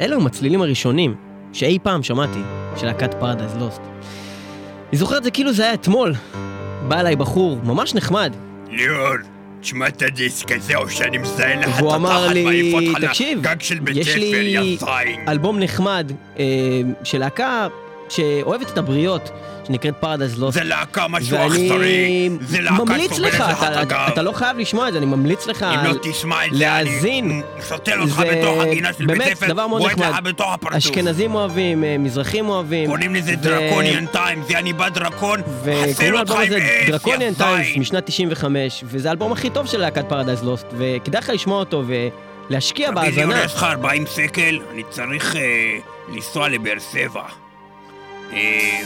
[0.00, 1.14] אלו הם הצלילים הראשונים
[1.52, 2.38] שאי פעם שמעתי,
[2.76, 3.80] של להקת פרדייז לוסט.
[4.90, 6.12] אני זוכר את זה כאילו זה היה אתמול.
[6.88, 8.32] בא אליי בחור, ממש נחמד,
[8.70, 9.14] ליאור,
[9.60, 13.42] תשמע את הדיסק הזה או שאני מזיין לך את והוא אמר התחת לי, תקשיב,
[13.94, 14.78] יש לי.
[15.28, 16.44] אלבום נחמד אה,
[17.04, 17.66] של להקה
[18.08, 19.30] שאוהבת את הבריות,
[19.66, 20.58] שנקראת פרדייז לוסט.
[20.58, 24.88] זה להקה משהו אכזרי, זה להקה ממליץ סובלת לך, לך את אתה, לא חייב לשמוע
[24.88, 27.30] את זה, אני ממליץ לך אם לא תשמע את זה, להאזין.
[27.30, 29.98] אני סוטל אותך בתוך הגינה של בית באמת ספר, בועט.
[29.98, 30.76] לך בתוך הפרצוף.
[30.76, 32.90] אשכנזים אוהבים, אה, מזרחים אוהבים.
[32.90, 35.40] קוראים לזה Draconian Times, זה אני בא דרקון,
[35.82, 37.76] חסר אותך עם אש, Draconian יא Times.
[37.76, 41.84] משנת 95, וזה האלבום הכי טוב של להקת פרדייז לוסט, וכדאי לך לשמוע אותו
[42.50, 43.44] ולהשקיע בהאזנה.
[43.44, 45.42] יש לך 40 שקל, אני צריך אה,
[46.08, 47.22] לנסוע לבאר שבע.
[48.32, 48.80] אה,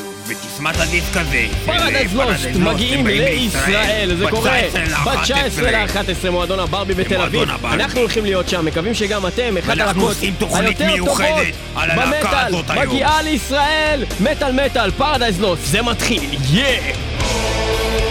[0.70, 1.36] את הדיסק הזה.
[1.36, 4.60] אה, פרדייז לוסט מגיעים לישראל, זה קורה
[5.04, 7.48] ב-19 ב-19 ל-11 מועדון הברבי בתל אביב.
[7.64, 11.24] אנחנו הולכים להיות שם, מקווים שגם אתם, אחת הלהקות תוכנית היותר טובות
[11.96, 12.52] במטאל.
[12.86, 18.09] מגיעה לישראל, מטאל מטאל, פרדייז לוסט, זה מתחיל, יא!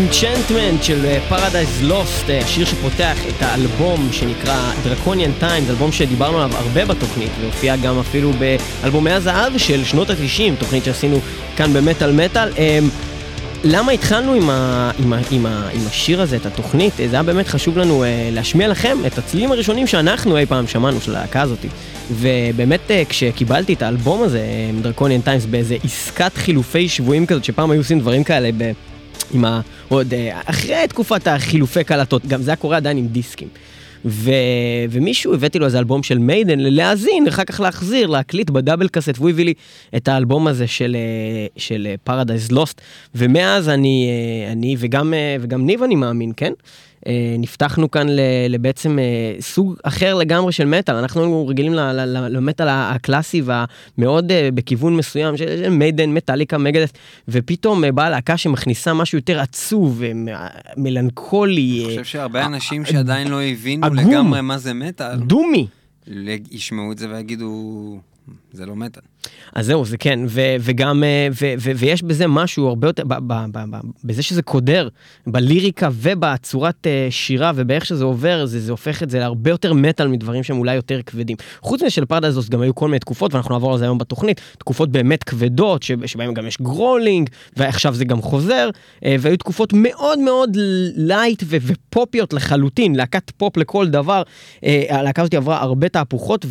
[0.00, 6.38] Enchantment של אה, Paradise Lost, אה, השיר שפותח את האלבום שנקרא Draconian Times, אלבום שדיברנו
[6.42, 11.20] עליו הרבה בתוכנית, והופיע גם אפילו באלבומי הזהב של שנות ה-90, תוכנית שעשינו
[11.56, 12.52] כאן במטאל מטאל.
[12.58, 12.88] אמ,
[13.64, 17.00] למה התחלנו עם, ה, עם, ה, עם, ה, עם השיר הזה, את התוכנית?
[17.00, 20.66] אה, זה היה באמת חשוב לנו אה, להשמיע לכם את הצלילים הראשונים שאנחנו אי פעם
[20.66, 21.64] שמענו של הלהקה הזאת.
[22.10, 24.42] ובאמת אה, כשקיבלתי את האלבום הזה,
[24.82, 28.72] דרקוניאן טיימס, באיזה עסקת חילופי שבויים כזאת, שפעם היו עושים דברים כאלה ב...
[29.34, 29.60] עם ה...
[29.88, 33.48] עוד אה, אחרי תקופת החילופי קלטות, גם זה היה קורה עדיין עם דיסקים.
[34.04, 34.30] ו...
[34.90, 39.12] ומישהו, הבאתי לו איזה אלבום של מיידן להאזין, אחר כך להחזיר, להקליט ב double cassette,
[39.16, 39.54] והוא הביא לי
[39.96, 42.80] את האלבום הזה של, אה, של פרדייז לוסט,
[43.14, 46.52] ומאז אני, אה, אני וגם, אה, וגם ניב אני מאמין, כן?
[47.06, 48.06] אה, נפתחנו כאן
[48.48, 51.72] לבעצם אה, סוג אחר לגמרי של מטאל, אנחנו היינו רגילים
[52.08, 56.92] למטאל הקלאסי והמאוד אה, בכיוון מסוים של מיידן, מטאליקה, מגדת',
[57.28, 60.02] ופתאום אה, באה להקה שמכניסה משהו יותר עצוב,
[60.76, 63.94] מלנכולי, אני חושב שהרבה אנשים שעדיין לא הבינו.
[63.94, 65.66] לגמרי מה זה מטאל, doomy.
[66.50, 67.98] ישמעו את זה ויגידו,
[68.52, 69.02] זה לא מטאל.
[69.54, 73.14] אז זהו, זה כן, ו- וגם, אה, ו- ו- ויש בזה משהו הרבה יותר, ב-
[73.26, 74.88] ב- ב- ב- בזה שזה קודר,
[75.26, 80.08] בליריקה ובצורת אה, שירה ובאיך שזה עובר, זה, זה הופך את זה להרבה יותר מטאל
[80.08, 81.36] מדברים שהם אולי יותר כבדים.
[81.60, 84.40] חוץ מזה של פרדייז גם היו כל מיני תקופות, ואנחנו נעבור על זה היום בתוכנית,
[84.58, 88.70] תקופות באמת כבדות, ש- שבהן גם יש growling, ועכשיו זה גם חוזר,
[89.04, 90.50] אה, והיו תקופות מאוד מאוד
[90.96, 94.22] light ו- ופופיות לחלוטין, להקת פופ לכל דבר.
[94.88, 96.46] הלהקה הזאת עברה הרבה תהפוכות,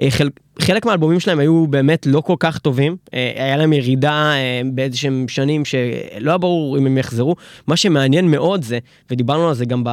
[0.00, 0.32] וחלק...
[0.58, 5.28] חלק מהאלבומים שלהם היו באמת לא כל כך טובים, אה, היה להם ירידה אה, באיזשהם
[5.28, 7.36] שנים שלא היה ברור אם הם יחזרו.
[7.66, 8.78] מה שמעניין מאוד זה,
[9.10, 9.84] ודיברנו על זה גם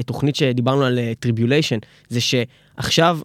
[0.00, 1.78] בתוכנית שדיברנו על Tribulation,
[2.08, 3.18] זה שעכשיו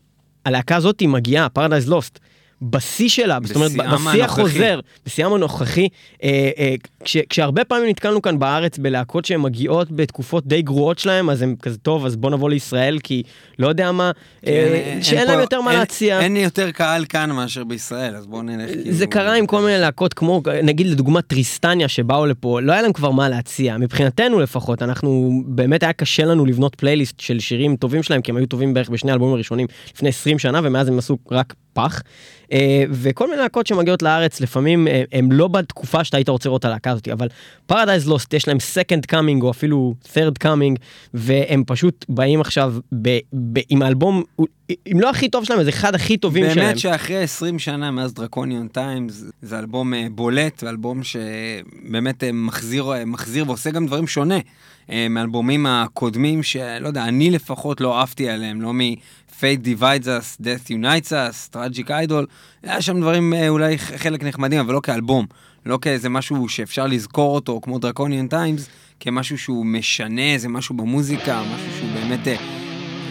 [0.46, 2.20] הלהקה הזאת מגיעה, פרדייז לוסט.
[2.62, 4.24] בשיא שלה, זאת אומרת, בשיא.
[4.24, 5.88] החוזר, בשיאם הנוכחי,
[6.24, 6.74] אה, אה,
[7.04, 11.56] כש, כשהרבה פעמים נתקלנו כאן בארץ בלהקות שהן מגיעות בתקופות די גרועות שלהם, אז הם
[11.62, 13.24] כזה טוב, אז בוא נבוא לישראל, כי
[13.60, 14.12] לא יודע מה,
[14.42, 16.20] כן, אה, אין שאין פה- להם יותר מה אין- להציע.
[16.20, 18.92] אין יותר קהל כאן מאשר בישראל, אז בואו נלך כאילו...
[18.92, 22.94] זה קרה עם כל מיני להקות כמו, נגיד לדוגמה טריסטניה שבאו לפה, לא היה להם
[22.94, 28.04] כבר מה להציע, מבחינתנו לפחות, אנחנו, באמת היה קשה לנו לבנות פלייליסט של שירים טובים
[28.04, 31.18] שלהם, כי הם היו טובים בערך בשני האלבומים הראשונים לפני 20 שנה, ומאז הם עשו
[31.32, 32.02] רק פח.
[32.54, 36.60] אה, וכל מיני להקות שמגיעות לארץ, לפעמים אה, הם לא בתקופה שאתה היית רוצה לראות
[36.60, 37.28] את הלהקה הזאת, אבל
[37.66, 40.76] פרדייז לוסט יש להם second coming או אפילו third coming,
[41.14, 44.24] והם פשוט באים עכשיו ב, ב, עם האלבום,
[44.70, 46.66] אם לא הכי טוב שלהם, אז אחד הכי טובים שלהם.
[46.66, 53.48] באמת שאחרי 20 שנה מאז Draconian Times, זה אלבום אה, בולט, ואלבום שבאמת מחזיר, מחזיר
[53.48, 54.38] ועושה גם דברים שונה
[55.10, 58.74] מאלבומים הקודמים, שלא יודע, אני לפחות לא אהבתי עליהם, לא
[59.44, 62.26] מ-Fate Divides Us, Death Unites Us, Tragic Idol,
[62.64, 65.26] היה שם דברים אה, אולי חלק נחמדים, אבל לא כאלבום,
[65.66, 68.70] לא כאיזה משהו שאפשר לזכור אותו, כמו דרקוניון טיימס,
[69.00, 72.28] כמשהו שהוא משנה, איזה משהו במוזיקה, משהו שהוא באמת...
[72.28, 72.36] אה,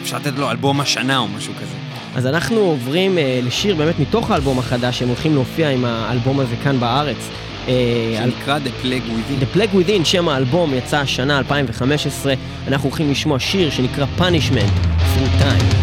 [0.02, 1.76] אפשר לתת לו אלבום השנה או משהו כזה.
[2.14, 6.54] אז אנחנו עוברים אה, לשיר באמת מתוך האלבום החדש, הם הולכים להופיע עם האלבום הזה
[6.64, 7.28] כאן בארץ.
[7.68, 9.44] אה, על שנקרא The Plague Within.
[9.44, 12.34] The Plague Within, שם האלבום יצא השנה 2015,
[12.68, 15.81] אנחנו הולכים לשמוע שיר שנקרא Punishment Through Time.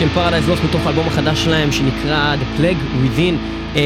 [0.00, 3.34] של Paradise Lost מתוך האלבום החדש שלהם שנקרא The Plague Within.
[3.74, 3.78] אמ,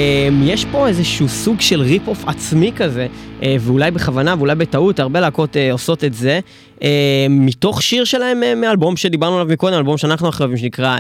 [0.42, 3.06] יש פה איזשהו סוג של rip-off עצמי כזה,
[3.40, 6.40] אה, ואולי בכוונה ואולי בטעות, הרבה להקות אה, עושות את זה,
[6.78, 6.82] אה,
[7.30, 10.96] מתוך שיר שלהם מאלבום שדיברנו עליו מקודם, אלבום שאנחנו אוהבים שנקרא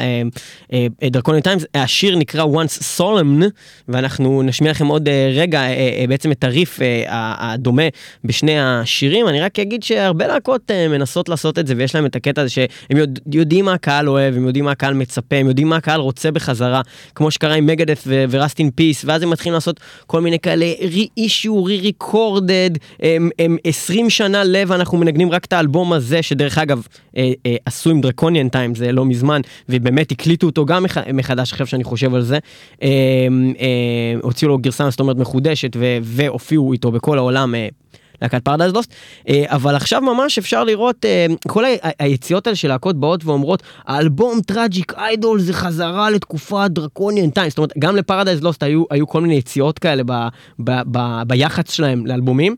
[1.04, 3.44] Draconian Times, השיר נקרא Once Solemn,
[3.88, 5.62] ואנחנו נשמיע לכם עוד רגע
[6.08, 7.82] בעצם את הריף הדומה
[8.24, 12.42] בשני השירים, אני רק אגיד שהרבה להקות מנסות לעשות את זה ויש להם את הקטע
[12.42, 15.76] הזה שהם יודע, יודעים מה הקהל אוהב, הם יודעים מה הקהל מצפה, הם יודעים מה
[15.76, 16.80] הקהל רוצה בחזרה,
[17.14, 20.66] כמו שקרה עם מגדת' ו- Rust in Peace, ואז הם מתחילים לעשות כל מיני כאלה
[20.80, 26.86] re-issue, re-recorded, הם, הם 20 שנה ל-, אנחנו מנגנים רק את האלבום הזה, שדרך אגב,
[27.16, 31.52] אה, אה, עשו עם Draconian Times, זה לא מזמן, ובאמת הקליטו אותו גם מח, מחדש,
[31.52, 32.38] עכשיו שאני חושב על זה.
[32.82, 32.88] אה,
[33.60, 37.54] אה, הוציאו לו גרסה, זאת אומרת, מחודשת, והופיעו איתו בכל העולם.
[38.14, 38.94] אה, להקת פרדייז לוסט,
[39.44, 41.64] אבל עכשיו ממש אפשר לראות אה, כל
[41.98, 47.58] היציאות האלה של להקות באות ואומרות, האלבום Tragic Idol זה חזרה לתקופה Draconian Times, זאת
[47.58, 50.12] אומרת, גם לפרדייז לוסט היו, היו כל מיני יציאות כאלה ב,
[50.58, 52.56] ב, ב, ביח"צ שלהם לאלבומים,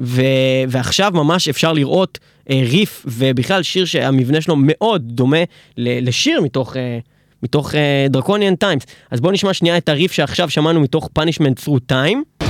[0.00, 0.22] ו,
[0.68, 2.18] ועכשיו ממש אפשר לראות
[2.50, 5.42] אה, ריף ובכלל שיר שהמבנה שלו מאוד דומה
[5.76, 6.76] ל, לשיר מתוך...
[6.76, 6.98] אה,
[7.42, 7.74] מתוך
[8.10, 8.82] דרקוניאן uh, טיימס.
[9.10, 12.47] אז בואו נשמע שנייה את הריף שעכשיו שמענו מתוך Punishment Through Time.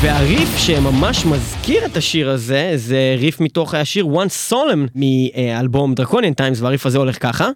[0.00, 6.60] והריף שממש מזכיר את השיר הזה, זה ריף מתוך השיר One Solemn מאלבום דרקוניאן טיימס,
[6.60, 7.48] והריף הזה הולך ככה.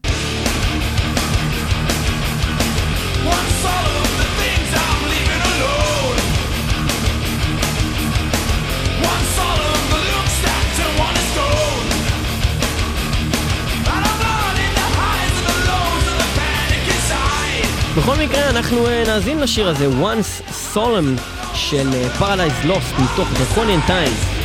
[17.97, 23.81] בכל מקרה, אנחנו אה, נאזין לשיר הזה, Once Solemn של אה, Paradise Lost מתוך דרקוניאן
[23.87, 24.40] טיימס.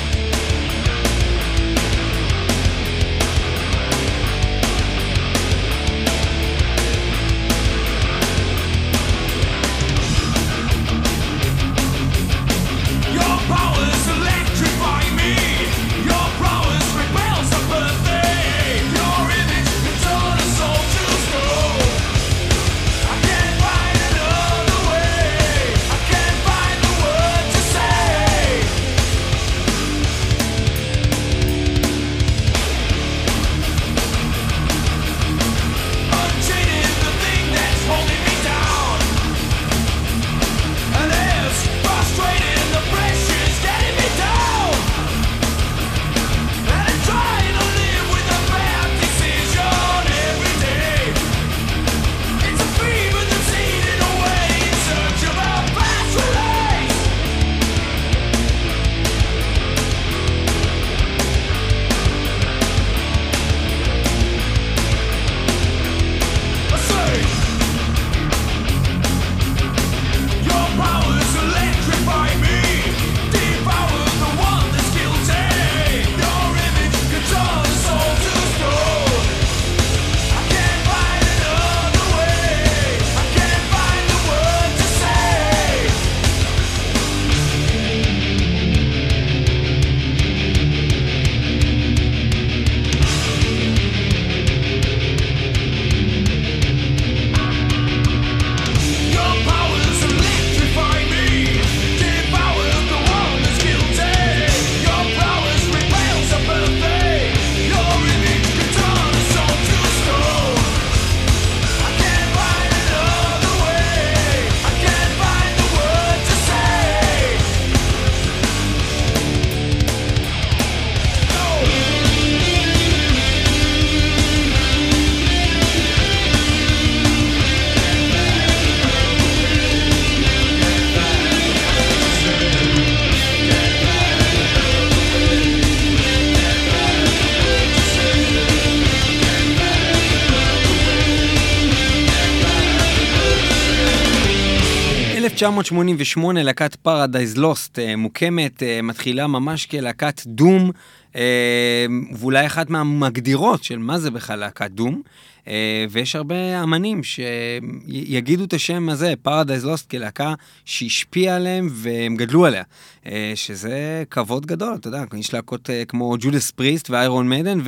[145.29, 150.71] ב-1988 להקת פרדייז לוסט מוקמת, אה, מתחילה ממש כלהקת doom,
[151.15, 155.01] אה, ואולי אחת מהמגדירות של מה זה בכלל להקת doom.
[155.47, 160.33] אה, ויש הרבה אמנים שיגידו את השם הזה, פרדייז לוסט, כלהקה
[160.65, 162.63] שהשפיעה עליהם והם גדלו עליה.
[163.05, 167.59] אה, שזה כבוד גדול, אתה יודע, יש להקות אה, כמו ג'ודס פריסט ואיירון מיידן,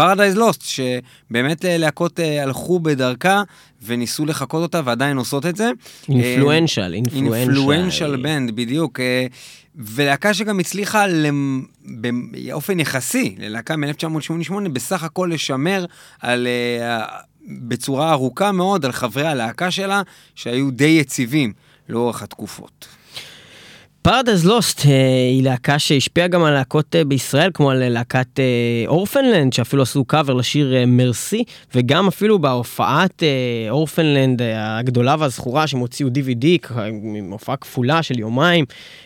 [0.00, 3.42] פרדייז לוסט, שבאמת אה, להקות אה, הלכו בדרכה
[3.82, 5.70] וניסו לחקות אותה ועדיין עושות את זה.
[6.08, 7.34] אינפלואנשל, אינפלואנשל.
[7.34, 9.00] אינפלואנשל בנד, בדיוק.
[9.00, 9.26] אה,
[9.76, 15.84] ולהקה שגם הצליחה למ- באופן יחסי ללהקה מ-1988 בסך הכל לשמר
[16.20, 16.46] על,
[17.68, 20.02] בצורה ארוכה מאוד על חברי הלהקה שלה
[20.34, 21.52] שהיו די יציבים
[21.88, 22.86] לאורך התקופות.
[24.06, 24.80] פרדס לוסט
[25.30, 28.44] היא להקה שהשפיעה גם על להקות אה, בישראל, כמו על להקת אה,
[28.86, 35.66] אורפנלנד, שאפילו עשו קאבר לשיר אה, Mercy, וגם אפילו בהופעת אה, אורפנלנד אה, הגדולה והזכורה,
[35.66, 36.72] שהם הוציאו DVD,
[37.16, 38.64] עם הופעה כפולה של יומיים,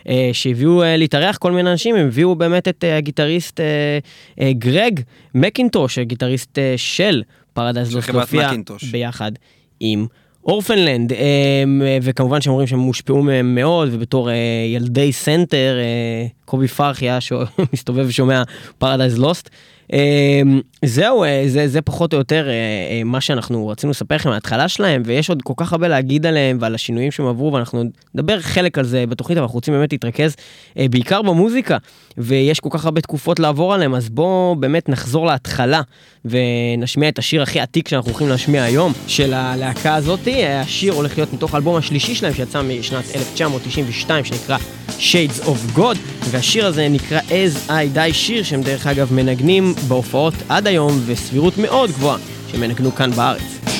[0.08, 3.98] אה, שהביאו אה, להתארח כל מיני אנשים, הם הביאו באמת את אה, הגיטריסט אה,
[4.40, 5.00] אה, גרג
[5.34, 8.50] מקינטוש, הגיטריסט אה, של פרדייז לוסט, להופיע.
[8.90, 9.32] ביחד
[9.80, 10.06] עם
[10.44, 14.34] אורפנלנד, אמ, וכמובן שהם אומרים שהם הושפעו מהם מאוד, ובתור אה,
[14.74, 18.42] ילדי סנטר, אה, קובי פרחי שמסתובב ושומע
[18.78, 19.50] פרדייז לוסט.
[19.92, 24.28] אמ, זהו, אה, זה, זה פחות או יותר אה, אה, מה שאנחנו רצינו לספר לכם
[24.28, 28.40] מההתחלה שלהם, ויש עוד כל כך הרבה להגיד עליהם ועל השינויים שהם עברו, ואנחנו נדבר
[28.40, 30.36] חלק על זה בתוכנית, אבל אנחנו רוצים באמת להתרכז
[30.76, 31.76] בעיקר במוזיקה,
[32.18, 35.82] ויש כל כך הרבה תקופות לעבור עליהם, אז בואו באמת נחזור להתחלה,
[36.24, 40.46] ונשמיע את השיר הכי עתיק שאנחנו הולכים להשמיע היום, של הלהקה הזאתי.
[40.46, 44.56] השיר הולך להיות מתוך האלבום השלישי שלהם, שיצא משנת 1992, שנקרא
[44.88, 45.96] Shades of God,
[46.30, 51.58] והשיר הזה נקרא As I Die, שיר שהם דרך אגב מנגנים בהופעות עד היום, וסבירות
[51.58, 52.18] מאוד גבוהה
[52.50, 53.79] שהם ינגנו כאן בארץ.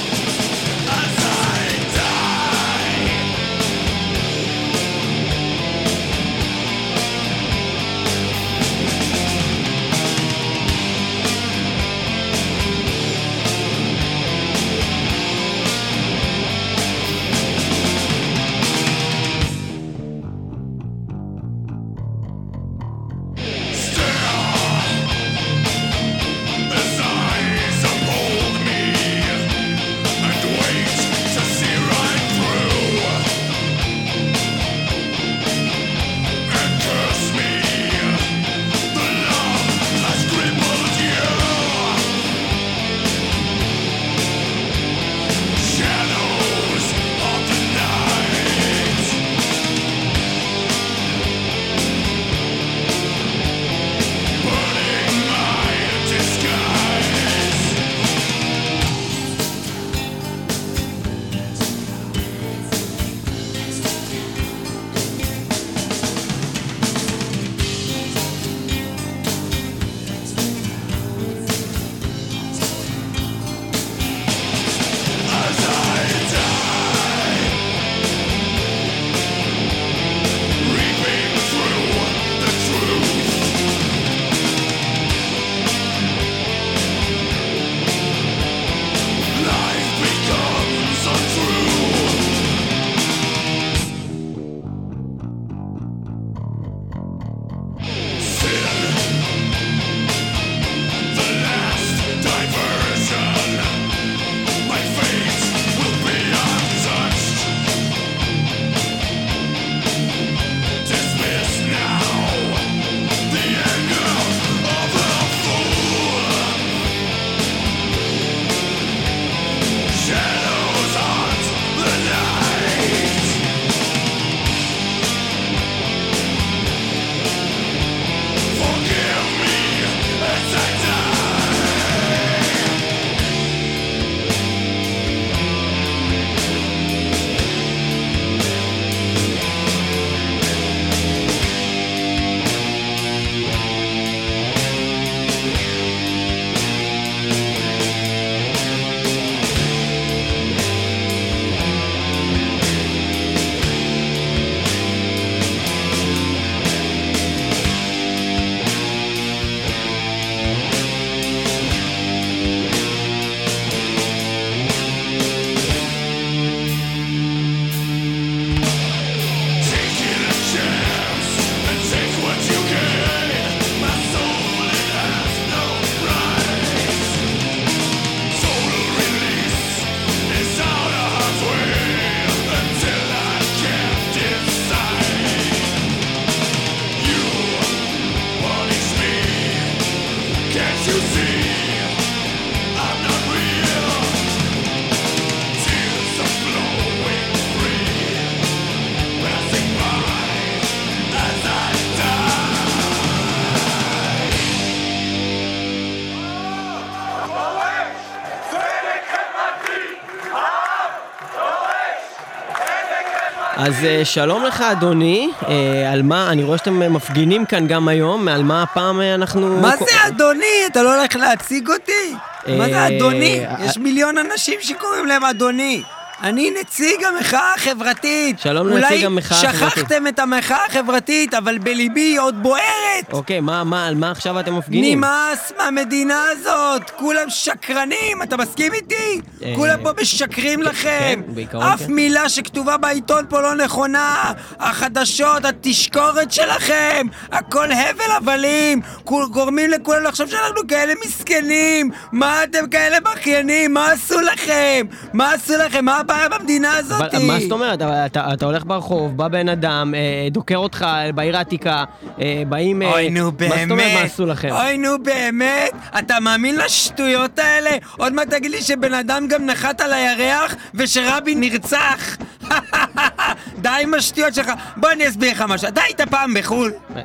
[213.80, 217.88] אז אה, שלום לך אדוני, אה, על מה, אני רואה שאתם אה, מפגינים כאן גם
[217.88, 219.60] היום, על מה הפעם אנחנו...
[219.60, 220.66] מה זה אדוני?
[220.66, 222.14] אתה לא הולך להציג אותי?
[222.58, 223.44] מה זה אדוני?
[223.64, 225.82] יש מיליון אנשים שקוראים להם אדוני.
[226.22, 228.38] אני נציג המחאה החברתית.
[228.38, 229.78] שלום לנציג המחאה אולי החברתית.
[229.78, 233.12] שכחתם את המחאה החברתית, אבל בליבי היא עוד בוערת.
[233.12, 234.98] אוקיי, מה, מה, על מה עכשיו אתם מפגינים?
[234.98, 239.20] נמאס מהמדינה הזאת, כולם שקרנים, אתה מסכים איתי?
[239.42, 241.22] אה, כולם פה משקרים לכם.
[241.26, 241.92] כן, בעיקרון אף כן.
[241.92, 244.32] מילה שכתובה בעיתון פה לא נכונה.
[244.58, 248.80] החדשות, התשקורת שלכם, הכל הבל הבלים.
[249.04, 251.90] גורמים לכולם לחשוב שאנחנו כאלה מסכנים.
[252.12, 253.74] מה אתם כאלה בכיינים?
[253.74, 254.86] מה עשו לכם?
[255.12, 255.84] מה עשו לכם?
[255.84, 257.00] מה הבעיה במדינה הזאת?
[257.14, 257.82] אבל, מה זאת אומרת?
[257.82, 261.84] אתה, אתה הולך ברחוב, בא בן אדם, אה, דוקר אותך בעיר העתיקה,
[262.20, 262.82] אה, באים...
[262.82, 263.50] אה, אוי נו באמת.
[263.50, 264.48] מה זאת אומרת מה עשו לכם?
[264.48, 265.72] אוי נו באמת.
[265.98, 267.70] אתה מאמין לשטויות האלה?
[267.96, 272.16] עוד מעט תגיד לי שבן אדם גם נחת על הירח ושרבין נרצח.
[273.62, 274.50] די עם השטויות שלך.
[274.76, 275.68] בוא אני אסביר לך משהו.
[275.68, 276.72] אתה היית פעם בחו"ל?
[276.96, 277.02] אה,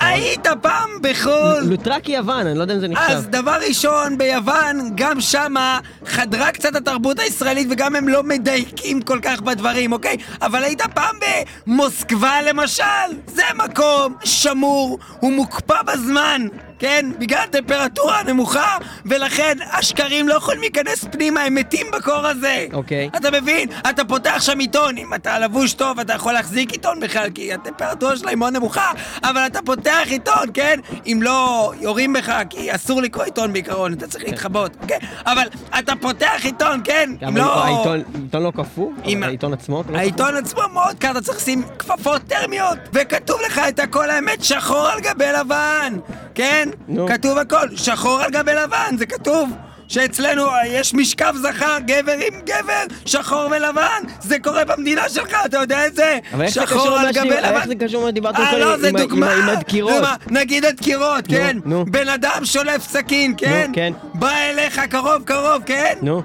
[0.00, 0.08] אה.
[0.08, 1.60] היית פעם בחו"ל?
[1.62, 3.12] לוטרקי יוון, אני לא יודע אם זה נחשב.
[3.12, 9.18] אז דבר ראשון, ביוון, גם שמה חדרה קצת התרבות הישראלית וגם הם לא מדייקים כל
[9.22, 10.16] כך בדברים, אוקיי?
[10.42, 11.16] אבל היית פעם
[11.66, 12.84] במוסקבה למשל?
[13.26, 16.46] זה מקום שמור, הוא מוקפא בזמן.
[16.78, 17.06] כן?
[17.18, 22.66] בגלל הטמפרטורה הנמוכה, ולכן השקרים לא יכולים להיכנס פנימה, הם מתים בקור הזה.
[22.72, 23.10] אוקיי.
[23.16, 23.68] אתה מבין?
[23.90, 28.16] אתה פותח שם עיתון, אם אתה לבוש טוב, אתה יכול להחזיק עיתון בכלל, כי הטמפרטורה
[28.16, 28.90] שלה היא מאוד נמוכה,
[29.24, 30.80] אבל אתה פותח עיתון, כן?
[31.06, 34.98] אם לא יורים בך, כי אסור לקרוא עיתון בעיקרון, אתה צריך להתחבות, כן?
[35.26, 37.10] אבל אתה פותח עיתון, כן?
[37.28, 37.64] אם לא...
[37.64, 38.92] העיתון, לא קפוא?
[39.22, 39.82] העיתון עצמו?
[39.90, 44.44] לא העיתון עצמו מאוד קר, אתה צריך לשים כפפות טרמיות, וכתוב לך את הכל האמת
[44.44, 45.96] שחור על גבי לבן,
[46.34, 46.67] כן?
[46.88, 47.08] נו.
[47.08, 49.50] כתוב הכל, שחור על גבי לבן, זה כתוב.
[49.88, 55.86] שאצלנו יש משכב זכר, גבר עם גבר, שחור ולבן, זה קורה במדינה שלך, אתה יודע
[55.86, 56.18] את זה?
[56.48, 57.44] שחור על גבי לבן.
[57.44, 59.32] איך זה קשור למה שדיברת אה, אותו לא, זה דוגמה.
[59.34, 60.02] עם הדקירות?
[60.26, 61.56] נגיד הדקירות, כן?
[61.86, 63.70] בן אדם שולף סכין, כן?
[63.72, 63.92] כן.
[64.14, 65.94] בא אליך קרוב קרוב, כן?
[66.02, 66.22] נו.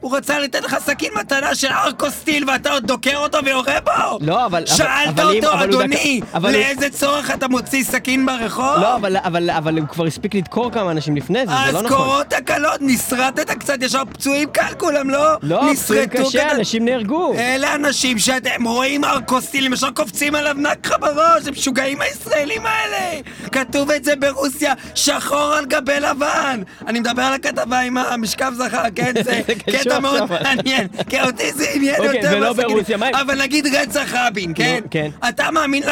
[0.00, 4.18] הוא רצה לתת לך סכין מתנה של ארקוסטיל ואתה עוד דוקר אותו ויורה בו?
[4.20, 7.84] לא, אבל- שאלת אבל- אותו, אבל הוא אדוני, דק- אבל הוא- לאיזה צורך אתה מוציא
[7.84, 8.76] סכין ברחוב?
[8.80, 11.82] לא, אבל, אבל, אבל הוא כבר הספיק לדקור כמה אנשים לפני זה, זה אז לא
[11.82, 11.96] נכון.
[11.96, 15.34] קורות תקלות, נסרטת קצת, ישר פצועים קל כולם, לא?
[15.42, 16.50] לא, פצועים קשה, כזה.
[16.52, 17.34] אנשים נהרגו.
[17.34, 23.20] אלה אנשים שאתם רואים ארקוסטילים, ישר קופצים עליו נק לך בראש, הם משוגעים הישראלים האלה!
[23.52, 26.62] כתוב את זה ברוסיה, שחור על גבי לבן!
[26.86, 29.12] אני מדבר על הכתבה עם המשכב זכר, כן?
[29.24, 29.40] זה
[29.72, 30.22] קשור קטע מאוד.
[30.42, 32.52] מעניין, כי אותי זה עניין אוקיי, יותר.
[32.52, 34.80] ברוסיה, מה- אבל נגיד רצח רבין, כן?
[34.90, 35.10] כן.
[35.28, 35.82] אתה מאמין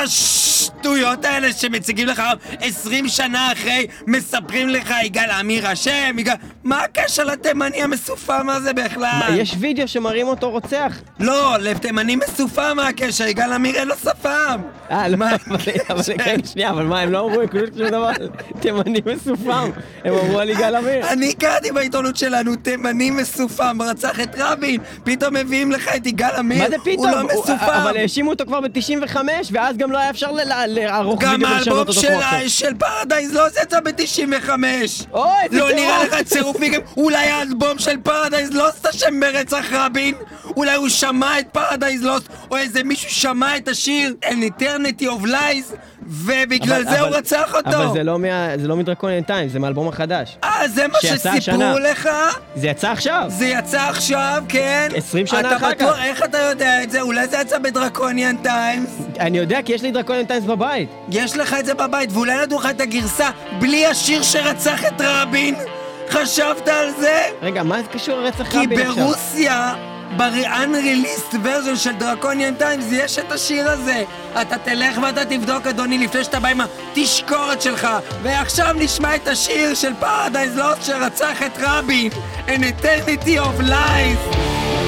[0.65, 2.23] לשטויות האלה שמציגים לך
[2.61, 6.35] 20 שנה אחרי, מספרים לך יגאל עמיר אשם, יגאל...
[6.65, 9.21] מה הקשר לתימני המסופם הזה בכלל?
[9.29, 10.93] מה, יש וידאו שמראים אותו רוצח.
[11.21, 14.61] לא, לתימני מסופם מה הקשר, יגאל עמיר אין לו שפם.
[14.91, 15.57] אה, לא, מה אבל,
[15.91, 17.43] אבל כן, שנייה, אבל מה, הם לא אמרו
[17.79, 18.11] שום דבר,
[18.61, 19.71] תימני מסופם,
[20.05, 21.09] הם אמרו על יגאל עמיר.
[21.13, 26.63] אני קראתי בעיתונות שלנו, תימני מסופם, רצח את רבין, פתאום מביאים לך את יגאל עמיר,
[26.63, 26.77] מה זה?
[26.97, 27.55] הוא לא מסופם.
[27.83, 29.17] אבל האשימו אותו כבר ב-95,
[29.53, 32.49] ואז גם לא היה אפשר ל- לערוך גם וידאו ולשנות האלבום אותו כמו עכשיו.
[32.49, 34.49] של פרדייז לא יצא ב-95.
[35.13, 36.05] אוי, איזה לא נראה.
[36.05, 36.81] לך צירוף מקרים?
[36.97, 40.15] אולי האלבום של פרדייז לוסט אשם ברצח רבין?
[40.57, 45.25] אולי הוא שמע את פרדייז לוסט, או איזה מישהו שמע את השיר An Eternity of
[45.27, 45.75] Lies,
[46.07, 47.69] ובגלל זה הוא רצח אותו.
[47.71, 48.19] אבל זה לא
[48.57, 50.37] זה לא מ- Draconian Times, זה מהאלבום החדש.
[50.45, 51.79] אה, זה מה שסיפרו.
[51.91, 52.09] לך?
[52.57, 53.25] זה יצא עכשיו.
[53.29, 54.89] זה יצא עכשיו, כן?
[54.95, 55.99] 20 שנה אחר כך.
[56.05, 57.01] איך אתה יודע את זה?
[57.01, 58.91] אולי זה יצא ב- Draconian Times?
[59.21, 60.89] אני יודע כי יש לי Draconian Times בבית.
[61.09, 65.55] יש לך את זה בבית, ואולי נתנו לך את הגרסה בלי השיר שרצח את רבין?
[66.11, 67.23] חשבת על זה?
[67.43, 68.95] רגע, מה זה קשור לרצח רבין עכשיו?
[68.95, 69.75] ברוסיה,
[70.17, 74.05] ב-unreleased version של Draconian Times, יש את השיר הזה.
[74.41, 77.89] אתה תלך ואתה תבדוק, אדוני, לפני שאתה בא עם התשקורת שלך.
[78.23, 82.11] ועכשיו נשמע את השיר של פרדייז לוסט שרצח את רבין.
[82.47, 84.84] An eternity of lies.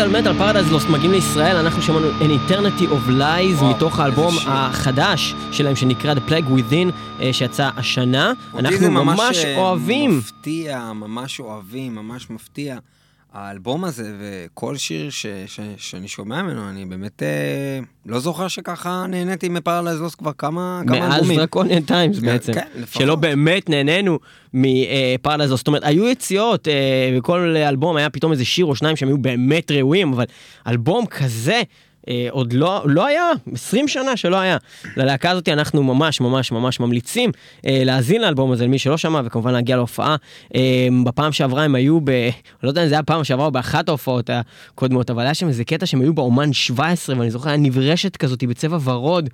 [0.00, 4.34] מטאל מטאל פרדייז לוסט מגיעים לישראל, אנחנו שמענו An Eternity of Lies וואו, מתוך האלבום.
[4.46, 8.32] החדש שלהם שנקרא The Plague Within אה, שיצא השנה.
[8.52, 10.18] אותי זה אנחנו ממש אה, אוהבים.
[10.18, 12.78] מפתיע, ממש אוהבים, ממש מפתיע.
[13.32, 19.06] האלבום הזה וכל שיר ש, ש, שאני שומע ממנו, אני באמת אה, לא זוכר שככה
[19.08, 21.38] נהניתי מפרדייז לוסט כבר כמה, כמה מאז אלבומים.
[21.38, 23.02] Draconian Times כן, בעצם, כן, לפחות.
[23.02, 24.18] שלא באמת נהנינו
[24.54, 29.08] מפרדייז זאת אומרת היו יציאות אה, בכל אלבום היה פתאום איזה שיר או שניים שהם
[29.08, 30.24] היו באמת ראויים אבל
[30.66, 31.62] אלבום כזה
[32.08, 34.56] אה, עוד לא, לא היה, 20 שנה שלא היה.
[34.96, 37.30] ללהקה הזאת אנחנו ממש ממש ממש ממליצים
[37.66, 40.16] אה, להאזין לאלבום הזה למי שלא שמע, וכמובן להגיע להופעה.
[40.54, 42.10] אה, בפעם שעברה הם היו ב...
[42.62, 45.64] לא יודע אם זה היה פעם שעברה או באחת ההופעות הקודמות, אבל היה שם איזה
[45.64, 49.30] קטע שהם היו באומן 17, ואני זוכר, היה נברשת כזאת בצבע ורוד.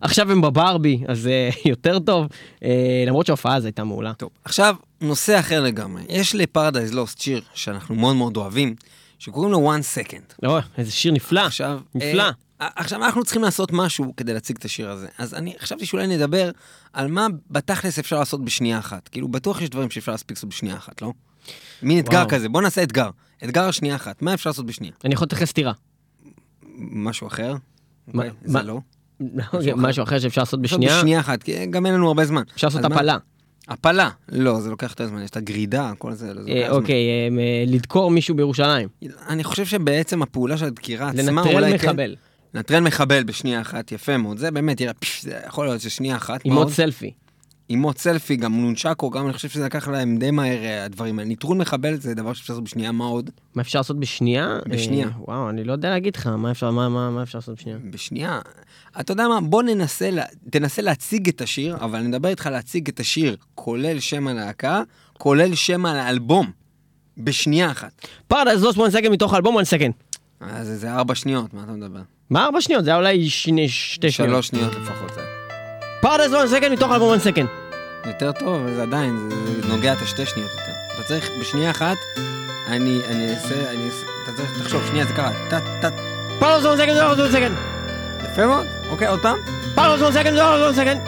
[0.00, 2.26] עכשיו הם בברבי, אז אה, יותר טוב,
[2.64, 4.12] אה, למרות שההופעה הזו הייתה מעולה.
[4.12, 6.02] טוב, עכשיו, נושא אחר לגמרי.
[6.08, 8.74] יש לפרדייז לוסט שיר שאנחנו מאוד מאוד אוהבים,
[9.20, 10.46] שקוראים לו one second.
[10.46, 11.40] אוי, איזה שיר נפלא.
[11.40, 12.22] עכשיו, נפלא.
[12.60, 15.06] אה, עכשיו אנחנו צריכים לעשות משהו כדי להציג את השיר הזה.
[15.18, 16.50] אז אני חשבתי שאולי נדבר
[16.92, 19.08] על מה בתכלס אפשר לעשות בשנייה אחת.
[19.08, 21.12] כאילו, בטוח יש דברים שאפשר להספיק לעשות בשנייה אחת, לא?
[21.82, 22.28] מין אתגר וואו.
[22.28, 23.10] כזה, בוא נעשה אתגר.
[23.44, 24.92] אתגר השנייה אחת, מה אפשר לעשות בשנייה?
[25.04, 25.72] אני יכול לתת לך סטירה.
[26.78, 27.54] משהו אחר?
[28.06, 28.80] מה- אוקיי, מה- זה לא.
[29.52, 30.98] אוקיי, משהו אחר שאפשר לעשות בשנייה.
[30.98, 32.42] בשנייה אחת, כי גם אין לנו הרבה זמן.
[32.54, 33.16] אפשר לעשות מה- הפלה.
[33.70, 34.10] הפלה.
[34.28, 36.76] לא, זה לוקח יותר זמן, יש את הגרידה, כל זה, זה אה, לוקח זמן.
[36.80, 36.96] אוקיי,
[37.38, 38.88] אה, לדקור מישהו בירושלים.
[39.28, 42.16] אני חושב שבעצם הפעולה של הדקירה עצמה, לנטרל אולי כן- מחבל.
[42.54, 44.38] לנטרל מחבל בשנייה אחת, יפה מאוד.
[44.38, 44.78] זה באמת,
[45.20, 46.40] זה יכול להיות ששנייה אחת.
[46.44, 46.70] עם עוד?
[46.70, 47.12] סלפי.
[47.78, 51.30] עוד סלפי, גם נונצ'קו, גם אני חושב שזה לקח להם די מהר אה, הדברים האלה.
[51.30, 53.30] נטרול מחבל זה דבר שאפשר לעשות בשנייה, מה עוד?
[53.54, 54.58] מה אפשר לעשות בשנייה?
[54.68, 55.06] בשנייה.
[55.06, 57.78] אה, וואו, אני לא יודע להגיד לך, מה אפשר מה- מה- מה אפשר לעשות בשנייה?
[57.90, 58.40] בשנייה.
[59.00, 60.10] אתה יודע מה, בוא ננסה,
[60.50, 65.54] תנסה להציג את השיר, אבל אני מדבר איתך להציג את השיר, כולל שם הלהקה, כולל
[65.54, 66.50] שם האלבום,
[67.18, 68.06] בשנייה אחת.
[68.28, 69.92] פרדייז לוסט One Second מתוך האלבום One Second.
[70.40, 72.00] אז זה ארבע שניות, מה אתה מדבר?
[72.30, 72.84] מה ארבע שניות?
[72.84, 74.30] זה היה אולי שני- שתי שניות.
[74.32, 75.20] שלוש שניות לפחות זה.
[76.02, 77.46] פרדייז One Second מתוך האלבום One Second.
[78.06, 80.72] יותר טוב, אבל זה עדיין, זה, זה נוגע את השתי שניות יותר.
[80.94, 81.96] אתה צריך, בשנייה אחת,
[82.66, 85.88] אני, אני אעשה, אני אעשה, אתה צריך, תחשוב, שנייה, זה קרה, טה, טה,
[86.38, 87.56] פרדייז One Second מתוך One Second.
[88.32, 89.36] יפה מאוד, אוקיי, עוד פעם?
[89.74, 91.00] פרדייז One Second מתוך One Second.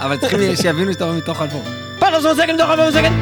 [0.00, 1.64] אבל צריכים שיבינו שאתה אומר מתוך אלבום.
[1.98, 3.16] פרדייז One Second מתוך One Second.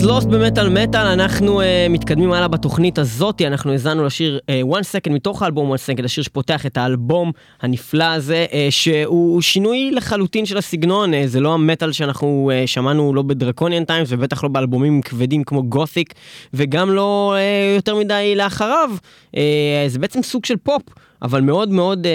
[0.00, 4.82] פרדייז לוסט במטאל מטאל, אנחנו אה, מתקדמים הלאה בתוכנית הזאת, אנחנו האזנו לשיר אה, One
[4.82, 7.32] Second מתוך האלבום One Second, השיר שפותח את האלבום
[7.62, 13.14] הנפלא הזה, אה, שהוא שינוי לחלוטין של הסגנון, אה, זה לא המטאל שאנחנו אה, שמענו
[13.14, 16.14] לא ב- Draconian Times ובטח לא באלבומים כבדים כמו Gothic,
[16.54, 18.90] וגם לא אה, יותר מדי לאחריו,
[19.32, 19.38] אה,
[19.86, 20.82] זה בעצם סוג של פופ.
[21.22, 22.08] אבל מאוד מאוד אה,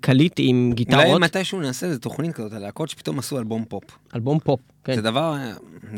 [0.00, 1.04] קליט עם גיטרות.
[1.04, 3.84] אולי מתישהו נעשה איזה תוכנית כזאת, הלהקות שפתאום עשו אלבום פופ.
[4.14, 4.94] אלבום פופ, כן.
[4.94, 5.36] זה דבר,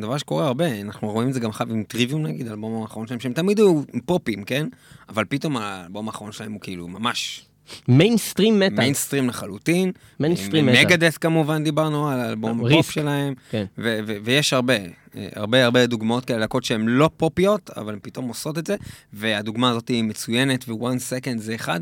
[0.00, 3.32] דבר שקורה הרבה, אנחנו רואים את זה גם עם טריוויום נגיד, האלבום האחרון שלהם, שהם
[3.32, 4.66] תמיד היו פופים, כן?
[5.08, 7.46] אבל פתאום האלבום האחרון שלהם הוא כאילו ממש
[7.88, 8.76] מיינסטרים מטאל.
[8.76, 9.92] מיינסטרים לחלוטין.
[10.20, 10.84] מיינסטרים מטאל.
[10.84, 12.76] מגדת' כמובן דיברנו על האלבום Risk.
[12.76, 13.64] פופ שלהם, כן.
[13.78, 17.98] ו- ו- ויש הרבה, אה, הרבה הרבה דוגמאות כאלה, להקות שהן לא פופיות, אבל הן
[18.02, 18.76] פתאום עושות את זה,
[19.12, 21.80] והדוגמה הזאת היא מצוינת, ו-one second זה אחד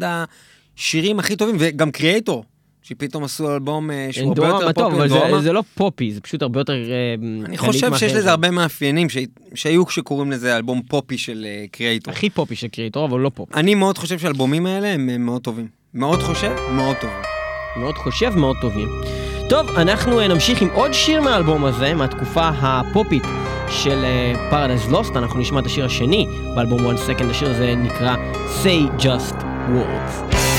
[0.79, 2.45] השירים הכי טובים, וגם קריאייטור,
[2.83, 5.41] שפתאום עשו אלבום אה, שהוא הרבה יותר טוב, פופי, אבל זה.
[5.41, 7.14] זה לא פופי, זה פשוט הרבה יותר אה,
[7.47, 8.12] אני חושב שיש.
[8.12, 9.16] לזה הרבה מאפיינים ש-
[9.55, 12.12] שהיו כשקוראים לזה אלבום פופי של אה, קריאייטור.
[12.14, 13.49] הכי פופי של קריאטור, אבל לא פופ.
[13.57, 15.66] אני מאוד חושב שהאלבומים האלה הם מאוד טובים.
[15.95, 17.16] מאוד חושב, מאוד טובים.
[17.77, 18.89] מאוד חושב, מאוד טובים.
[19.49, 23.23] טוב, אנחנו נמשיך עם עוד שיר מהאלבום הזה, מהתקופה הפופית
[23.68, 24.05] של
[24.51, 28.16] פרדייז לוסט, אנחנו נשמע את השיר השני באלבום One Second, השיר הזה נקרא
[28.62, 29.35] Say Just
[29.68, 30.51] Words.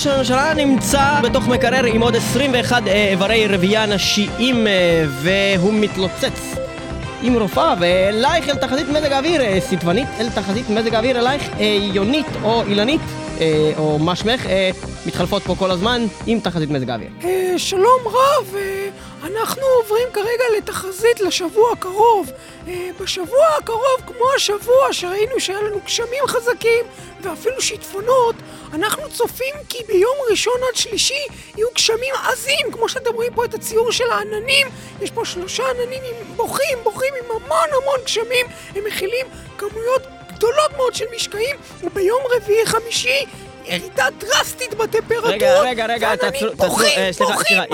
[0.00, 6.54] ראש הממשלה נמצא בתוך מקרר עם עוד 21 אה, איברי רבייה נשיים אה, והוא מתלוצץ
[7.22, 11.78] עם רופאה ואלייך אל תחזית מזג האוויר, אה, סיטבנית אל תחזית מזג האוויר אלייך, אה,
[11.92, 13.00] יונית או אילנית
[13.40, 14.70] אה, או מה שמך, אה,
[15.06, 17.10] מתחלפות פה כל הזמן עם תחזית מזג האוויר.
[17.24, 18.88] אה, שלום רב, אה,
[19.22, 22.30] אנחנו עוברים כרגע לתחזית לשבוע הקרוב.
[22.68, 26.84] אה, בשבוע הקרוב, כמו השבוע שראינו שהיה לנו גשמים חזקים
[27.22, 28.34] ואפילו שיטפונות,
[28.72, 33.54] אנחנו צופים כי ביום ראשון עד שלישי יהיו גשמים עזים, כמו שאתם רואים פה את
[33.54, 34.66] הציור של העננים.
[35.00, 38.46] יש פה שלושה עננים עם בוכים, בוכים עם המון המון גשמים.
[38.76, 39.26] הם מכילים
[39.58, 43.24] כמויות גדולות מאוד של משקעים, וביום רביעי חמישי
[43.66, 45.32] ירידה דרסטית בטמפרטורות.
[45.34, 47.64] רגע, רגע, רגע, תעצרו, תעצרו, בוכים, אה, סליחה, סליחה,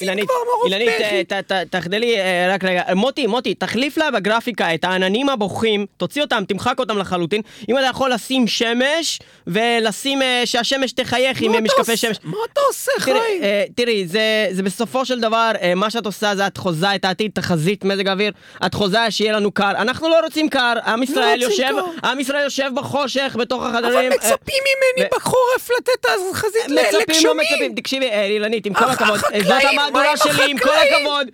[0.00, 0.28] אילנית,
[0.64, 1.32] אילנית, אילנית.
[1.32, 6.44] אה, תחדלי, אה, רק רגע, מוטי, מוטי, תחליף לה בגרפיקה את העננים הבוכים, תוציא אותם,
[6.48, 7.42] תמחק אותם לחלוטין.
[7.68, 11.96] אם אתה יכול לשים שמש, ולשים אה, שהשמש תחייך עם אה, משקפי?
[11.96, 12.16] שמש.
[12.24, 13.16] מה אתה עושה, חיים?
[13.42, 17.30] אה, תראי, זה, בסופו של דבר, אה, מה שאת עושה זה את חוזה את העתיד,
[17.34, 18.32] תחזית מזג האוויר,
[18.66, 19.70] את חוזה שיהיה לנו קר.
[19.70, 21.74] אנחנו לא רוצים קר, עם ישראל יושב.
[22.04, 24.12] עם ישראל יושב בחושך, בתוך אבל החדרים.
[24.12, 27.26] אה, מצפים ממני בחורף לתת את החזית ל- מצפים.
[27.26, 30.68] לא מצפים, תקשיבי, אה, אילנית, עם כל הכבוד, זאת המהדורה שלי, עם כל?
[30.70, 31.28] הכבוד,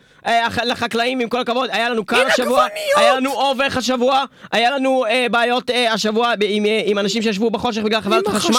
[0.64, 2.66] לחקלאים, עם כל הכבוד, היה לנו קר השבוע.
[2.96, 7.50] היה לנו אובך השבוע, היה לנו אה, בעיות אה, השבוע עם, אה, עם אנשים שישבו
[7.50, 8.56] בחושך בגלל חברת חשמל,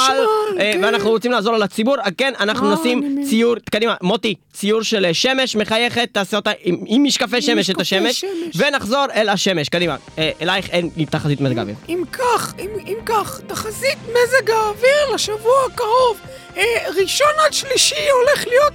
[0.59, 0.83] אה, כן.
[0.83, 3.23] ואנחנו רוצים לעזור לציבור, אה, כן, אנחנו אה, נשים.
[3.29, 7.81] ציור, קדימה, מוטי, ציור של אה, שמש מחייכת, תעשה אותה עם עם משקפי שמש את
[7.81, 8.55] השמש, שמש.
[8.55, 11.75] ונחזור אל השמש, קדימה, אה, אלייך אין תחזית מזג האוויר.
[11.89, 16.17] אם כך, אם, אם כך, תחזית מזג האוויר לשבוע הקרוב.
[16.57, 16.63] אה,
[17.01, 18.73] ראשון עד שלישי הולך להיות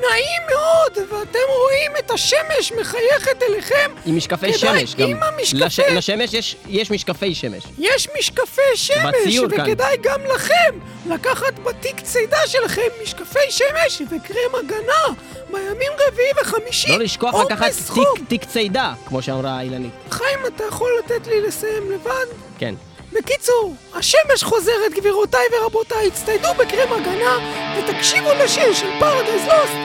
[0.00, 3.90] נעים מאוד, ואתם רואים את השמש מחייכת אליכם.
[4.06, 7.62] עם משקפי כדאי, שמש גם, עם המשקפי- לש- לשמש יש- יש משקפי שמש.
[7.78, 9.60] יש משקפי שמש, בציור כאן.
[9.70, 15.14] וכדאי גם לכם לקחת בתיק צידה שלכם משקפי שמש וקרם הגנה
[15.50, 16.88] בימים רביעי וחמישי.
[16.92, 17.70] לא לשכוח לקחת.
[17.94, 19.92] תיק, תיק צידה, כמו שאמרה אילנית.
[20.10, 22.26] חיים, אתה יכול לתת לי לסיים לבד?
[22.58, 22.74] כן.
[23.14, 27.38] בקיצור, השמש חוזרת, גבירותיי ורבותיי, הצטיידו בקרם הגנה
[27.78, 29.84] ותקשיבו לשיר של פרדייז לוסט,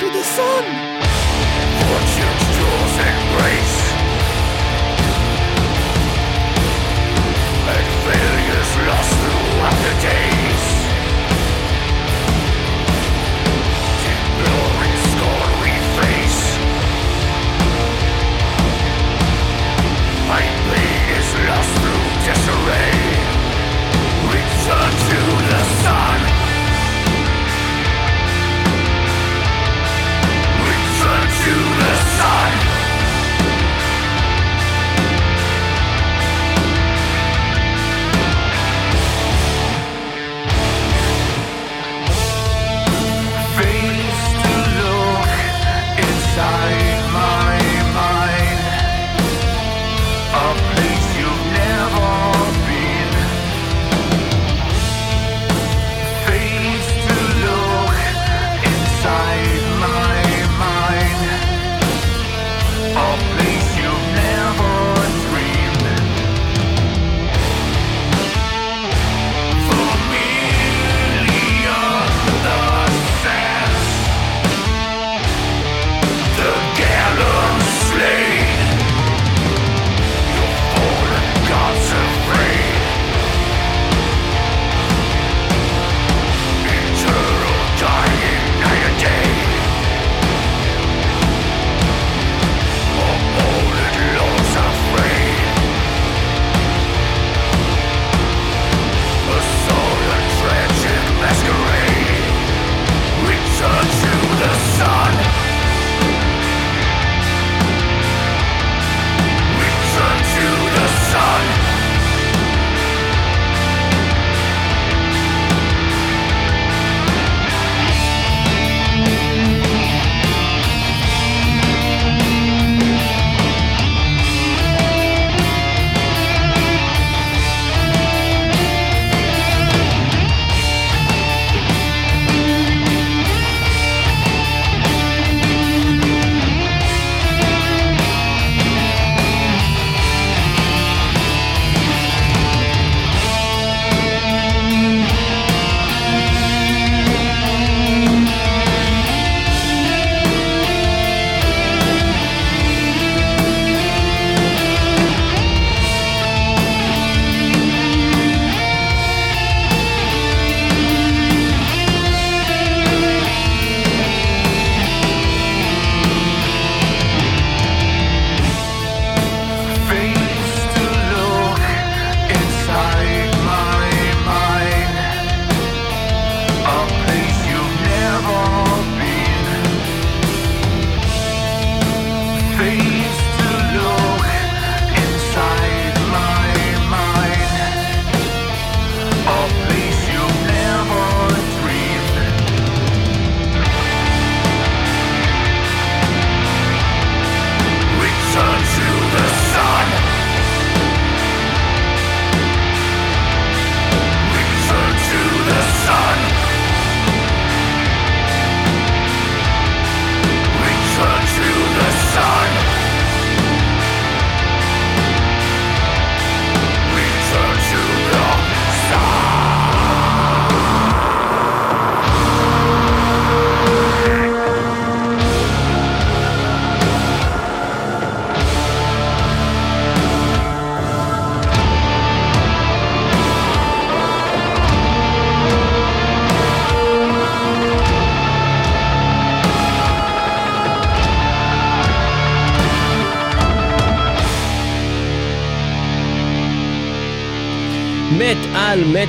[0.00, 1.09] to the Sun.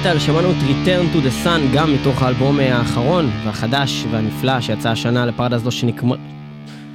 [0.01, 5.25] מטאל, שמענו את Return to the Sun גם מתוך האלבום האחרון והחדש והנפלא שיצא השנה
[5.25, 6.09] לפרדס לא שנקמ...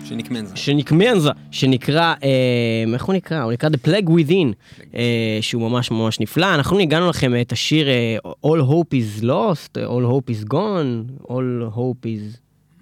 [0.05, 0.57] שנקמנזה.
[0.57, 3.43] שנקמנזה, שנקרא, אה, איך הוא נקרא?
[3.43, 4.55] הוא נקרא The Plague Within,
[4.95, 6.55] אה, שהוא ממש ממש נפלא.
[6.55, 11.77] אנחנו ניגענו לכם את השיר אה, All Hope is Lost, All Hope is Gone, All
[11.77, 12.39] Hope is...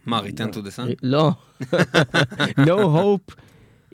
[0.07, 0.95] מה, return to the sun?
[1.03, 1.31] לא.
[2.67, 3.44] No Hope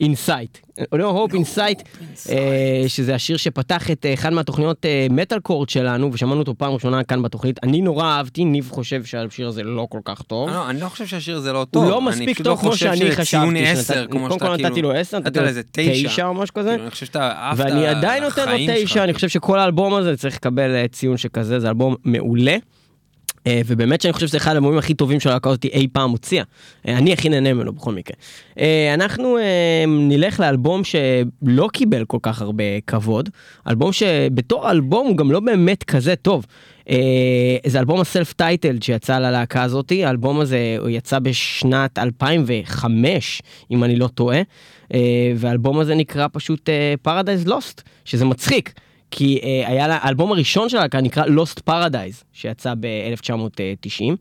[0.01, 0.71] in Sight.
[0.95, 1.83] No Hope in Sight,
[2.29, 7.03] אה, שזה השיר שפתח את אה, אחד מהתוכניות מטאל קורד שלנו, ושמענו אותו פעם ראשונה
[7.03, 7.59] כאן בתוכנית.
[7.63, 10.49] אני נורא אהבתי, ניב חושב שהשיר הזה לא כל כך טוב.
[10.49, 11.83] לא, אני לא חושב שהשיר הזה לא טוב.
[11.83, 13.59] הוא לא מספיק טוב לא כמו שאני חשבתי.
[13.65, 14.91] 10, שנתת- כמו קודם כל נתתי כאילו...
[14.91, 15.91] לו 10, נתת נתתי לו לו איזה 9.
[16.09, 16.73] 9 או משהו כזה.
[16.75, 18.97] אני חושב שאתה עפת ואני עדיין נותן לו לחיים תשע, שלך.
[18.97, 22.57] אני חושב שכל האלבום הזה צריך לקבל אה, ציון שכזה, זה אלבום מעולה.
[23.47, 26.43] אה, ובאמת שאני חושב שזה אחד האלבומים הכי טובים שהלהקה הזאת אי פעם הוציאה.
[26.87, 28.15] אה, אני הכי נהנה ממנו בכל מקרה.
[28.59, 29.37] אה, אנחנו
[29.87, 33.29] נלך לאלבום שלא קיבל כל כך הרבה כבוד,
[33.67, 36.45] אלבום שבתור אלבום הוא גם לא באמת כזה טוב.
[37.65, 43.95] זה אלבום ה self titled שיצא ללהקה הזאתי, האלבום הזה יצא בשנת 2005, אם אני
[43.95, 44.41] לא טועה,
[45.35, 46.69] והאלבום הזה נקרא פשוט
[47.01, 48.73] Paradise Lost, שזה מצחיק.
[49.11, 54.15] כי אה, היה לה, האלבום הראשון של הלהקה נקרא Lost Paradise, שיצא ב-1990.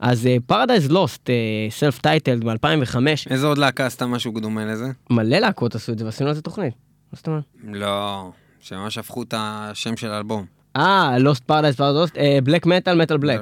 [0.00, 1.28] אז אה, Paradise Lost,
[1.70, 2.96] self titled מ-2005,
[3.30, 4.86] איזה עוד להקה עשתה משהו דומה לזה?
[5.10, 6.74] מלא להקות עשו את זה ועשינו על זה תוכנית.
[7.12, 7.44] מה זאת אומרת?
[7.64, 8.30] לא,
[8.60, 10.55] שממש הפכו את השם של האלבום.
[10.76, 13.40] אה, Paradise, Paradise Lost, Black Metal, Metal Black.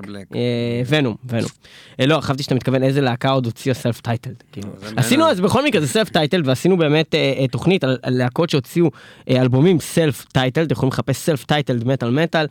[0.86, 1.48] Venom, Venom.
[1.98, 4.34] לא, חשבתי שאתה מתכוון איזה להקה עוד הוציאה self titled.
[4.54, 4.60] זה
[4.96, 5.30] עשינו.
[5.30, 8.90] אז בכל מקרה זה self titled ועשינו באמת אה, אה, תוכנית על להקות שהוציאו
[9.30, 12.46] אה, אלבומים self titled, יכולים לחפש self titled מטאל מטאל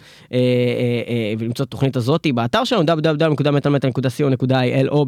[1.39, 5.05] ולמצוא את התוכנית הזאתי באתר שלנו www.metalmetal.co.il או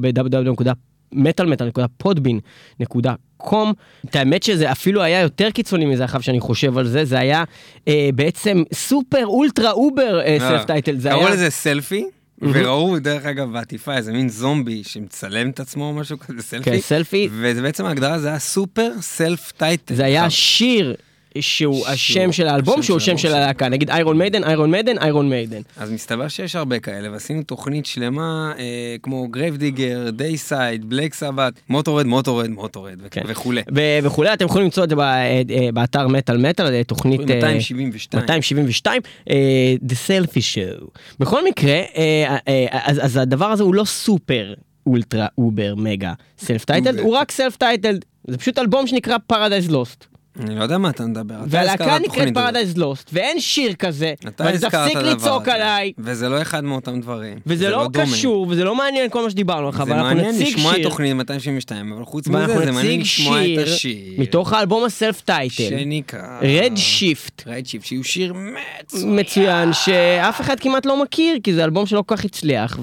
[3.54, 3.74] ב-www.metalmetal.podbean.com.
[4.10, 7.44] את האמת שזה אפילו היה יותר קיצוני מזה עכשיו שאני חושב על זה, זה היה
[7.88, 11.30] אה, בעצם סופר אולטרה over אה, self titled, זה קראו היה...
[11.30, 12.06] לזה סלפי,
[12.42, 16.64] וראו דרך אגב בעטיפה איזה מין זומבי שמצלם את עצמו או משהו כזה, סלפי.
[16.64, 17.30] כן, סלפי.
[17.32, 19.96] וזה בעצם ההגדרה, זה היה סופר self title.
[19.96, 20.96] זה היה שיר
[21.40, 25.62] שהוא השם של האלבום, שהוא השם של הלהקה, נגיד Iron Maiden, Iron Maiden, Iron Maiden.
[25.78, 31.54] אז מסתבר שיש הרבה כאלה, ועשינו תוכנית שלמה, אה, כמו Grave Digger, Deicide, Black Sabbath,
[31.70, 33.22] Motörhead, Motörhead, Motörhead, כן.
[33.28, 33.62] וכולי.
[34.04, 37.20] וכולי, אתם יכולים למצוא את זה אה, אה, באתר מטאל מטאל, אה, תוכנית...
[37.20, 38.22] אה, 272.
[38.22, 40.86] 272, אה, The Selfie Show.
[41.20, 44.54] בכל מקרה, אה, אה, אז, אז הדבר הזה הוא לא סופר
[44.88, 48.06] אולטרה over מגה self titled, הוא רק self titled.
[48.28, 50.15] זה פשוט אלבום שנקרא Paradise Lost.
[50.40, 51.36] אני לא יודע מה אתה מדבר.
[51.48, 52.38] והלהקה נקראת.
[52.38, 55.54] Paradise Lost, ואין שיר כזה, אתה הזכרת את הדבר לצעוק הזה.
[55.54, 57.40] עליי, וזה לא אחד מאותם דברים.
[57.46, 58.06] וזה זה לא דומה.
[58.06, 60.76] קשור, וזה לא מעניין כל מה שדיברנו לך, זה אבל אנחנו מעניין נציג לשמוע את
[60.76, 63.98] שיר, תוכנית 272, אבל חוץ מזה זה מעניין לשמוע את שיר השיר.
[64.18, 66.40] מתוך האלבום הסלף טייטל, שנקרא...
[66.42, 67.44] רד שיפט.
[67.48, 69.20] רד שיפט, שהוא שיר מצוין.
[69.20, 72.80] מצוין שאף אחד כמעט לא מכיר כי זה אלבום שלא כל כך הצליח.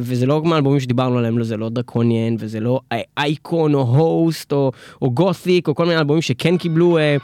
[0.00, 2.80] וזה לא מהאלבומים שדיברנו עליהם לא, זה לא דרקוניאן וזה לא
[3.18, 4.70] אייקון או Host או
[5.02, 7.16] Gothic או כל מיני אלבומים שכן קיבלו אה,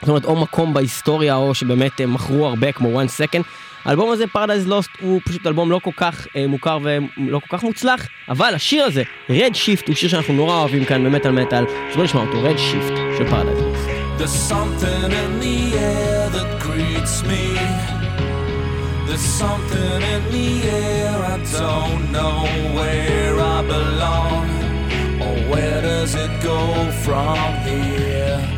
[0.00, 3.42] זאת אומרת או מקום בהיסטוריה או שבאמת אה, מכרו הרבה כמו One Second.
[3.84, 7.64] האלבום הזה Paradise Lost הוא פשוט אלבום לא כל כך אה, מוכר ולא כל כך
[7.64, 11.96] מוצלח אבל השיר הזה Red Shift הוא שיר שאנחנו נורא אוהבים כאן במטאל מטאל אז
[11.96, 13.24] בוא נשמע אותו Red Shift של
[16.78, 17.54] greets me.
[19.06, 22.44] There's something in the air, I don't know
[22.76, 24.48] where I belong.
[25.24, 27.36] Or where does it go from
[27.66, 28.57] here?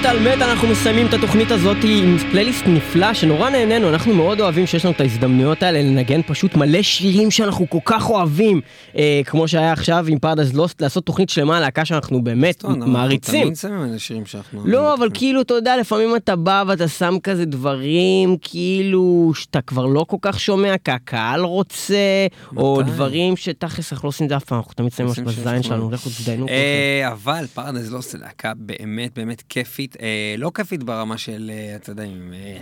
[0.00, 4.66] מטאל מטאל, אנחנו מסיימים את התוכנית הזאת עם פלייליסט נפלא שנורא נהנינו, אנחנו מאוד אוהבים
[4.66, 8.60] שיש לנו את ההזדמנויות האלה לנגן פשוט מלא שירים שאנחנו כל כך אוהבים,
[8.96, 13.44] אה, כמו שהיה עכשיו עם פרדס לוסט, לעשות תוכנית שלמה, להקה שאנחנו באמת אנחנו מעריצים.
[13.44, 14.62] תמיד שמים שירים שאנחנו...
[14.64, 19.86] לא, אבל כאילו, אתה יודע, לפעמים אתה בא ואתה שם כזה דברים, כאילו, שאתה כבר
[19.86, 22.26] לא כל כך שומע, כי הקהל רוצה,
[22.56, 22.82] או?
[22.82, 25.62] דברים שתכלס אנחנו לא עושים את זה אף פעם, אנחנו תמיד שמים ממש עושים בזין
[25.62, 26.48] שלנו, לכו תזדיינו.
[26.48, 31.76] אה, אבל Paradise Lost זה להקה באמת באמת כיפית, אה, לא כיפית ברמה של, אה,
[31.76, 32.58] אתה יודע, עם, אה,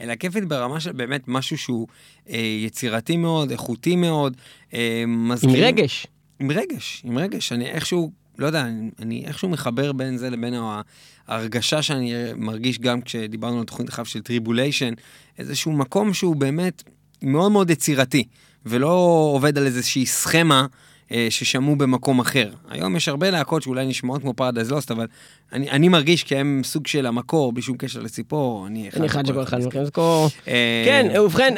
[0.00, 1.86] אלא כיפית ברמה של באמת משהו שהוא
[2.30, 4.36] אה, יצירתי מאוד, איכותי מאוד.
[4.74, 6.06] אה, עם מזכיר- רגש.
[6.40, 7.52] עם רגש, עם רגש.
[7.52, 10.54] אני איכשהו, לא יודע, אני, אני איכשהו מחבר בין זה לבין
[11.28, 14.92] ההרגשה שאני מרגיש גם כשדיברנו על תוכנית אחת של Tribulation,
[15.38, 16.82] איזשהו מקום שהוא באמת
[17.22, 18.24] מאוד מאוד יצירתי,
[18.66, 18.90] ולא
[19.34, 20.66] עובד על איזושהי סכמה
[21.30, 22.50] ששמעו במקום אחר.
[22.70, 25.06] היום יש הרבה להקות שאולי נשמעות כמו Paradise Lost, אבל
[25.52, 29.26] אני, אני מרגיש כי הם סוג של המקור, בלי שום קשר לציפור, אני אני אחד
[29.26, 29.80] שכל אחד מכם.
[29.80, 30.28] לזכור.
[30.48, 31.54] אה, כן, ובכן,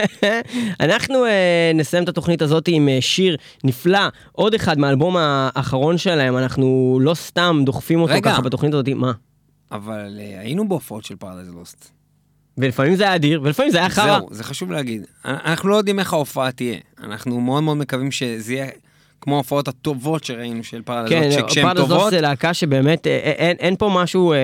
[0.80, 4.00] אנחנו אה, נסיים את התוכנית הזאת עם אה, שיר נפלא,
[4.32, 8.30] עוד אחד מהאלבום האחרון שלהם, אנחנו לא סתם דוחפים אותו רגע.
[8.30, 9.12] ככה בתוכנית הזאת, מה?
[9.72, 11.99] אבל אה, היינו בהופעות של Paradise Lost.
[12.60, 14.18] ולפעמים זה היה אדיר, ולפעמים זה היה חרא.
[14.18, 15.04] זהו, זה חשוב להגיד.
[15.24, 16.76] אנחנו לא יודעים איך ההופעה תהיה.
[17.02, 18.66] אנחנו מאוד מאוד מקווים שזה יהיה
[19.20, 23.12] כמו ההופעות הטובות שראינו של פרדס, כן, שכשהן פרדס לוסט טובות, זה להקה שבאמת, אה,
[23.12, 24.38] אה, אין, אין פה משהו, אה,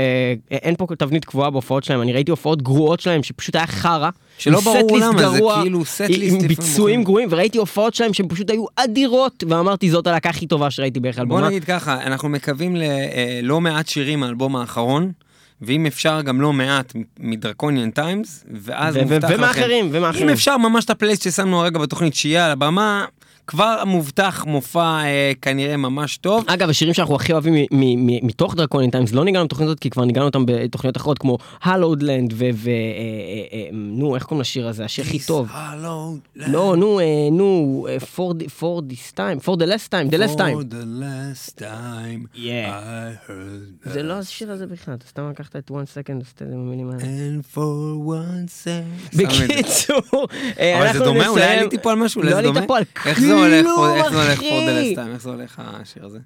[0.51, 4.11] אין פה תבנית קבועה בהופעות שלהם, אני ראיתי הופעות גרועות שלהם שפשוט היה חרא.
[4.39, 7.05] שלא ברור למה, זה גרוע, כאילו סט-ליסט עם ביצועים.
[7.05, 11.19] גרועים, וראיתי הופעות שלהם שהם פשוט היו אדירות, ואמרתי זאת הלהקה הכי טובה שראיתי בערך
[11.19, 11.41] על בוא.
[11.41, 15.13] נגיד ככה, אנחנו מקווים ללא מעט שירים מהאלבום האחרון,
[15.63, 19.35] ואם אפשר גם לא מעט מ Draconian Times, ואז ו- ו- מובטח לכם.
[19.39, 20.29] ומאחרים, ומאחרים.
[20.29, 23.05] אם אפשר ממש את הפלייליסט ששמנו הרגע בתוכנית שיהיה על הבמה,
[23.47, 26.45] כבר מובטח מופע אה, כנראה ממש טוב.
[26.47, 27.55] אגב, השירים שאנחנו הכי אוהבים
[28.23, 32.09] מתוך Draconian Times, לא ניגנו בתוכנית הזאת, כי כבר ניגנו אותם בתוכניות אחרות, כמו Hallowed
[32.09, 32.37] Land ו...
[32.37, 32.73] ו- אה, אה,
[33.53, 34.85] אה, נו, איך קוראים לשיר הזה?
[34.85, 35.49] השיר הכי טוב.
[36.37, 37.97] לא, נו, אה, נו, אה,
[38.61, 40.55] for this time, for the last time, the last time.
[40.61, 42.37] For the last time.
[42.37, 42.39] I
[43.31, 46.55] heard זה לא השיר הזה בכלל, אתה סתם לקחת את one second, עשית את זה
[46.55, 47.03] במילים האלה.
[47.03, 47.59] And for
[48.07, 49.13] one second.
[49.13, 49.25] זה.
[49.25, 50.27] בקיצור,
[50.61, 52.55] אה, אבל אנחנו זה דומה, אולי נסיים- עליתי פה על משהו, לא אולי זה עלית
[52.55, 52.67] דומה?
[52.67, 54.39] פה על איך זה הולך פה- איך זה הולך
[54.99, 55.13] time?
[55.13, 56.19] איך זה הולך השיר הזה?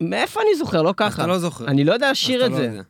[0.00, 0.82] מאיפה אני זוכר?
[0.82, 1.22] לא ככה.
[1.22, 1.66] אתה לא זוכר.
[1.66, 2.80] אני לא יודע לשיר את לא זה.